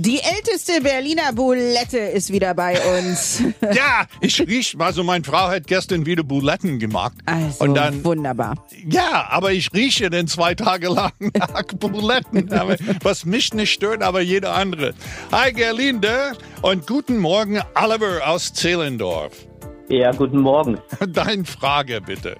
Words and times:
Die 0.00 0.20
älteste 0.20 0.80
Berliner 0.80 1.32
Boulette 1.32 1.98
ist 1.98 2.32
wieder 2.32 2.54
bei 2.54 2.78
uns. 2.98 3.42
Ja, 3.74 4.06
ich 4.20 4.40
riech, 4.40 4.76
also 4.78 5.02
meine 5.02 5.24
Frau 5.24 5.48
hat 5.48 5.66
gestern 5.66 6.06
wieder 6.06 6.22
Buletten 6.22 6.78
gemacht. 6.78 7.14
Also, 7.26 7.64
Und 7.64 7.74
dann, 7.74 8.04
wunderbar. 8.04 8.54
ja, 8.88 9.26
aber 9.28 9.50
ich 9.52 9.72
rieche 9.74 10.08
dann 10.08 10.28
zwei 10.28 10.54
Tage 10.54 10.88
lang 10.88 11.10
nach 11.36 11.64
Buletten. 11.64 12.52
Aber 12.52 12.76
Was 13.02 13.24
mich 13.24 13.52
nicht 13.54 13.72
stört, 13.72 14.02
aber 14.04 14.20
jeder 14.20 14.54
andere. 14.54 14.94
Hi 15.32 15.52
Gerlinde 15.52 16.32
und 16.62 16.86
guten 16.86 17.18
Morgen 17.18 17.60
Oliver 17.74 18.20
aus 18.26 18.52
Zehlendorf. 18.54 19.32
Ja, 19.88 20.12
guten 20.12 20.38
Morgen. 20.40 20.78
Deine 21.08 21.44
Frage 21.44 22.00
bitte. 22.00 22.36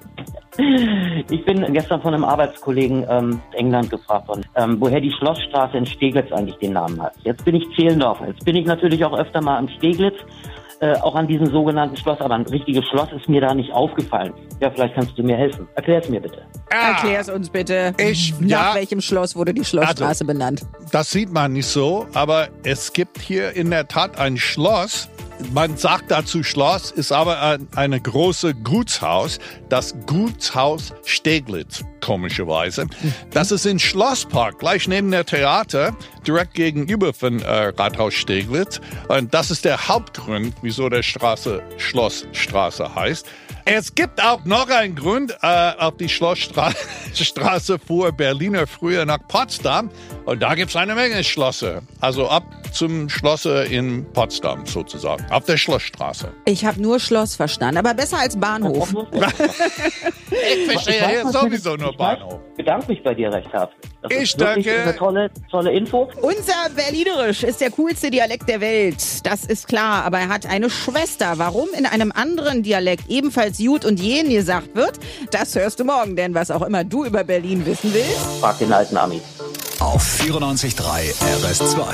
Ich 1.31 1.45
bin 1.45 1.73
gestern 1.73 2.03
von 2.03 2.15
einem 2.15 2.25
Arbeitskollegen 2.25 3.07
ähm, 3.09 3.41
aus 3.49 3.55
England 3.55 3.91
gefragt 3.91 4.27
worden, 4.29 4.45
ähm, 4.57 4.77
woher 4.81 5.01
die 5.01 5.13
Schlossstraße 5.13 5.77
in 5.77 5.87
Steglitz 5.87 6.33
eigentlich 6.33 6.57
den 6.57 6.73
Namen 6.73 7.01
hat. 7.01 7.15
Jetzt 7.23 7.45
bin 7.45 7.55
ich 7.55 7.65
Zehlendorfer. 7.77 8.27
Jetzt 8.29 8.45
bin 8.45 8.57
ich 8.57 8.67
natürlich 8.67 9.05
auch 9.05 9.17
öfter 9.17 9.41
mal 9.41 9.57
am 9.59 9.69
Steglitz, 9.69 10.17
äh, 10.81 10.95
auch 10.95 11.15
an 11.15 11.29
diesem 11.29 11.47
sogenannten 11.47 11.97
Schloss, 11.97 12.21
aber 12.21 12.35
ein 12.35 12.43
richtiges 12.47 12.85
Schloss 12.87 13.09
ist 13.13 13.29
mir 13.29 13.41
da 13.41 13.55
nicht 13.55 13.73
aufgefallen. 13.73 14.33
Ja, 14.61 14.71
vielleicht 14.71 14.95
kannst 14.95 15.17
du 15.17 15.23
mir 15.23 15.37
helfen. 15.37 15.69
Erklär 15.77 16.01
es 16.03 16.09
mir 16.09 16.21
bitte. 16.21 16.43
Erklär 16.71 17.21
es 17.21 17.29
uns 17.29 17.51
bitte. 17.51 17.95
Ich- 17.99 18.35
Nach 18.41 18.71
ja. 18.71 18.75
welchem 18.75 19.01
Schloss 19.01 19.37
wurde 19.37 19.55
die 19.55 19.65
Schlossstraße 19.65 20.05
Also- 20.07 20.25
benannt? 20.27 20.63
Das 20.91 21.11
sieht 21.11 21.33
man 21.33 21.53
nicht 21.53 21.67
so, 21.69 22.07
aber 22.15 22.49
es 22.65 22.93
gibt 22.93 23.19
hier 23.21 23.53
in 23.55 23.71
der 23.71 23.87
Tat 23.87 24.19
ein 24.19 24.37
Schloss. 24.37 25.09
Man 25.53 25.77
sagt 25.77 26.11
dazu 26.11 26.43
Schloss, 26.43 26.91
ist 26.91 27.13
aber 27.13 27.41
ein 27.41 27.69
eine 27.75 28.01
große 28.01 28.55
Gutshaus, 28.55 29.39
das 29.69 29.95
Gutshaus 30.07 30.93
Steglitz, 31.05 31.85
komischerweise. 32.01 32.87
Das 33.31 33.53
ist 33.53 33.65
in 33.65 33.79
Schlosspark, 33.79 34.59
gleich 34.59 34.89
neben 34.89 35.11
der 35.11 35.25
Theater, 35.25 35.97
direkt 36.27 36.55
gegenüber 36.55 37.13
von 37.15 37.41
äh, 37.41 37.69
Rathaus 37.69 38.15
Steglitz. 38.15 38.81
Und 39.09 39.33
das 39.33 39.51
ist 39.51 39.65
der 39.65 39.89
Hauptgrund, 39.89 40.55
wieso 40.63 40.89
der 40.89 41.03
Straße 41.03 41.63
Schlossstraße 41.77 42.95
heißt. 42.95 43.27
Es 43.71 43.95
gibt 43.95 44.23
auch 44.25 44.45
noch 44.47 44.69
einen 44.71 44.95
Grund, 44.97 45.37
äh, 45.43 45.73
auf 45.79 45.97
die 45.99 46.09
Schlossstraße 46.09 47.79
fuhr 47.87 48.13
Berliner 48.13 48.67
früher 48.67 49.05
nach 49.05 49.19
Potsdam. 49.29 49.91
Und 50.25 50.43
da 50.43 50.55
gibt's 50.55 50.75
eine 50.75 50.95
Menge 50.95 51.23
Schlösser. 51.23 51.83
Also 52.01 52.29
ab 52.29 52.45
zum 52.73 53.09
Schlosser 53.11 53.67
in 53.67 54.11
Potsdam 54.13 54.65
sozusagen, 54.67 55.25
auf 55.31 55.45
der 55.45 55.57
Schlossstraße. 55.59 56.33
Ich 56.47 56.65
habe 56.65 56.81
nur 56.81 56.99
Schloss 56.99 57.37
verstanden, 57.37 57.79
aber 57.79 57.93
besser 57.95 58.19
als 58.21 58.39
Bahnhof. 58.39 58.95
Ich 59.11 60.65
verstehe 60.71 61.01
weiß 61.03 61.11
hier 61.11 61.25
natürlich- 61.25 61.33
sowieso 61.63 61.77
nur 61.77 61.91
ich 61.91 61.97
weiß- 61.97 61.99
Bahnhof. 61.99 62.41
bedanke 62.57 62.87
mich 62.93 63.03
bei 63.03 63.15
dir 63.15 63.33
recht 63.33 63.53
herzlich. 63.53 63.91
Das 64.03 64.13
Ich 64.13 64.19
ist 64.23 64.41
danke. 64.41 64.71
eine 64.83 64.97
tolle, 64.97 65.31
tolle 65.51 65.73
Info. 65.73 66.09
Unser 66.23 66.71
Berlinerisch 66.77 67.43
ist 67.43 67.61
der 67.61 67.71
coolste 67.73 68.11
Dialekt 68.11 68.49
der 68.49 68.61
Welt. 68.61 69.27
Das 69.27 69.45
ist 69.45 69.67
klar, 69.67 70.05
aber 70.05 70.19
er 70.21 70.29
hat 70.29 70.47
eine 70.47 70.71
Schwester. 70.71 71.33
Warum 71.37 71.69
in 71.77 71.85
einem 71.85 72.13
anderen 72.13 72.63
Dialekt 72.63 73.09
ebenfalls 73.09 73.59
Jut 73.59 73.85
und 73.85 73.99
Jen 73.99 74.31
gesagt 74.31 74.77
wird, 74.77 75.01
das 75.33 75.55
hörst 75.57 75.81
du 75.81 75.85
morgen. 75.85 76.15
Denn 76.15 76.33
was 76.35 76.51
auch 76.53 76.63
immer 76.63 76.85
du 76.85 77.05
über 77.05 77.25
Berlin 77.25 77.67
wissen 77.67 77.93
willst, 77.93 78.41
Frag 78.41 78.59
den 78.59 78.73
alten 78.73 78.97
Ami. 78.97 79.21
Auf 79.81 80.03
94.3 80.21 81.15
RS2. 81.43 81.85